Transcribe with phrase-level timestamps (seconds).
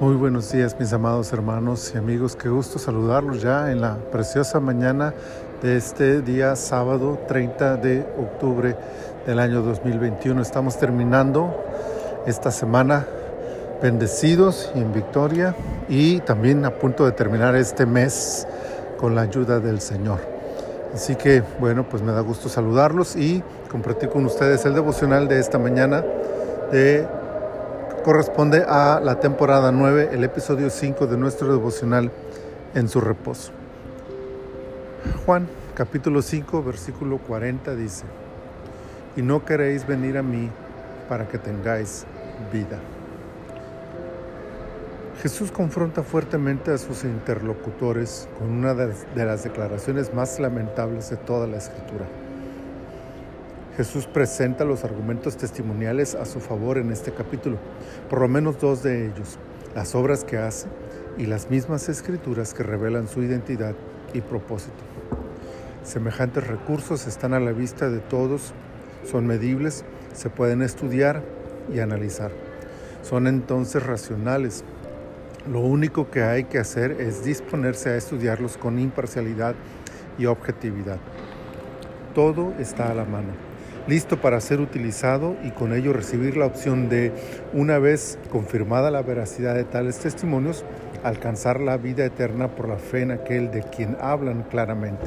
[0.00, 4.60] Muy buenos días mis amados hermanos y amigos, qué gusto saludarlos ya en la preciosa
[4.60, 5.14] mañana
[5.62, 8.76] de este día sábado 30 de octubre
[9.26, 10.42] del año 2021.
[10.42, 11.54] Estamos terminando
[12.26, 13.06] esta semana
[13.82, 15.54] bendecidos y en victoria
[15.88, 18.46] y también a punto de terminar este mes
[18.98, 20.37] con la ayuda del Señor.
[20.94, 25.38] Así que bueno, pues me da gusto saludarlos y compartir con ustedes el devocional de
[25.38, 26.04] esta mañana
[26.72, 27.06] de
[28.04, 32.10] corresponde a la temporada 9, el episodio 5 de nuestro devocional
[32.74, 33.52] en su reposo.
[35.26, 38.04] Juan capítulo 5 versículo 40 dice,
[39.16, 40.50] y no queréis venir a mí
[41.08, 42.06] para que tengáis
[42.52, 42.78] vida.
[45.22, 51.48] Jesús confronta fuertemente a sus interlocutores con una de las declaraciones más lamentables de toda
[51.48, 52.06] la escritura.
[53.76, 57.58] Jesús presenta los argumentos testimoniales a su favor en este capítulo,
[58.08, 59.38] por lo menos dos de ellos,
[59.74, 60.68] las obras que hace
[61.16, 63.74] y las mismas escrituras que revelan su identidad
[64.14, 64.84] y propósito.
[65.82, 68.52] Semejantes recursos están a la vista de todos,
[69.04, 71.24] son medibles, se pueden estudiar
[71.74, 72.30] y analizar.
[73.02, 74.64] Son entonces racionales.
[75.50, 79.54] Lo único que hay que hacer es disponerse a estudiarlos con imparcialidad
[80.18, 80.98] y objetividad.
[82.14, 83.48] Todo está a la mano
[83.88, 87.10] listo para ser utilizado y con ello recibir la opción de,
[87.54, 90.64] una vez confirmada la veracidad de tales testimonios,
[91.02, 95.06] alcanzar la vida eterna por la fe en aquel de quien hablan claramente,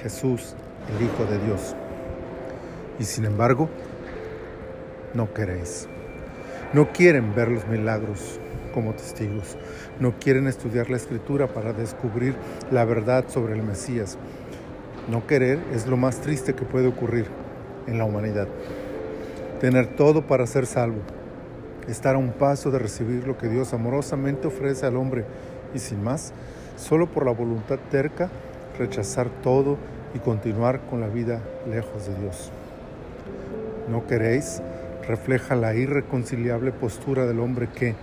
[0.00, 0.54] Jesús,
[0.96, 1.74] el Hijo de Dios.
[3.00, 3.68] Y sin embargo,
[5.12, 5.88] no queréis.
[6.72, 8.38] No quieren ver los milagros
[8.74, 9.56] como testigos.
[10.00, 12.34] No quieren estudiar la escritura para descubrir
[12.72, 14.18] la verdad sobre el Mesías.
[15.08, 17.26] No querer es lo más triste que puede ocurrir
[17.86, 18.48] en la humanidad.
[19.60, 20.98] Tener todo para ser salvo.
[21.88, 25.24] Estar a un paso de recibir lo que Dios amorosamente ofrece al hombre
[25.74, 26.32] y sin más,
[26.76, 28.28] solo por la voluntad terca,
[28.78, 29.76] rechazar todo
[30.14, 31.40] y continuar con la vida
[31.70, 32.50] lejos de Dios.
[33.88, 34.62] ¿No queréis?
[35.06, 37.94] Refleja la irreconciliable postura del hombre que,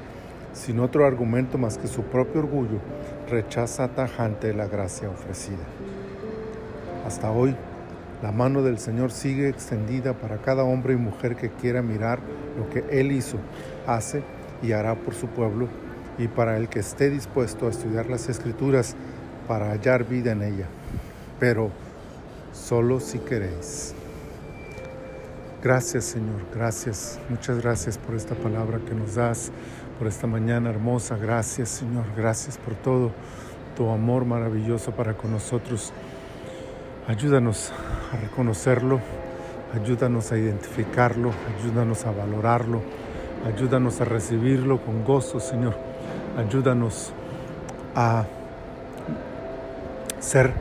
[0.54, 2.80] sin otro argumento más que su propio orgullo,
[3.30, 5.64] rechaza tajante la gracia ofrecida.
[7.06, 7.56] Hasta hoy,
[8.22, 12.20] la mano del Señor sigue extendida para cada hombre y mujer que quiera mirar
[12.58, 13.38] lo que Él hizo,
[13.88, 14.22] hace
[14.62, 15.68] y hará por su pueblo,
[16.18, 18.96] y para el que esté dispuesto a estudiar las Escrituras
[19.48, 20.66] para hallar vida en ella.
[21.40, 21.72] Pero
[22.54, 23.96] solo si queréis.
[25.64, 29.52] Gracias Señor, gracias, muchas gracias por esta palabra que nos das,
[30.00, 31.18] por esta mañana hermosa.
[31.18, 33.12] Gracias Señor, gracias por todo
[33.78, 35.94] tu amor maravilloso para con nosotros.
[37.08, 37.72] Ayúdanos
[38.12, 39.02] a reconocerlo,
[39.76, 42.82] ayúdanos a identificarlo, ayúdanos a valorarlo,
[43.46, 45.76] ayúdanos a recibirlo con gozo, Señor.
[46.40, 47.14] Ayúdanos
[47.94, 48.26] a
[50.20, 50.54] ser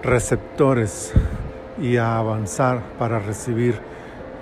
[0.00, 1.12] receptores
[1.82, 3.93] y a avanzar para recibir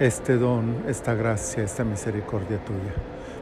[0.05, 2.95] este don, esta gracia, esta misericordia tuya.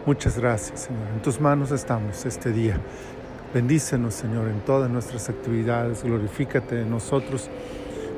[0.06, 1.09] Muchas gracias, Señor.
[1.15, 2.78] En tus manos estamos este día.
[3.53, 6.04] Bendícenos, Señor, en todas nuestras actividades.
[6.04, 7.50] Glorifícate en nosotros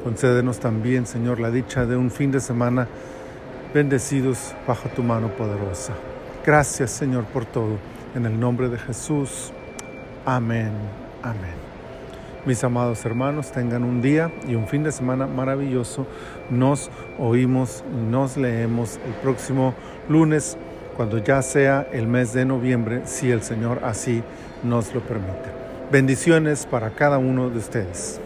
[0.02, 2.88] Concédenos también, Señor, la dicha de un fin de semana
[3.72, 5.92] bendecidos bajo tu mano poderosa.
[6.44, 7.78] Gracias, Señor, por todo.
[8.14, 9.52] En el nombre de Jesús.
[10.26, 10.72] Amén.
[11.22, 11.71] Amén.
[12.44, 16.08] Mis amados hermanos, tengan un día y un fin de semana maravilloso.
[16.50, 19.74] Nos oímos y nos leemos el próximo
[20.08, 20.56] lunes,
[20.96, 24.24] cuando ya sea el mes de noviembre, si el Señor así
[24.64, 25.50] nos lo permite.
[25.92, 28.20] Bendiciones para cada uno de ustedes.